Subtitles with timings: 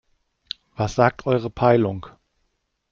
[0.77, 2.07] Was sagt eure Peilung?